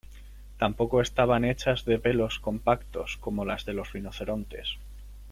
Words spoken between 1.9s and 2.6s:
pelos